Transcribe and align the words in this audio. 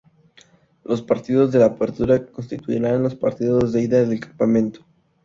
Los 0.83 1.03
partidos 1.03 1.51
del 1.51 1.61
Apertura 1.61 2.25
constituirán 2.25 3.03
los 3.03 3.13
partidos 3.13 3.71
de 3.71 3.83
ida 3.83 4.01
del 4.03 4.19
campeonato. 4.19 4.83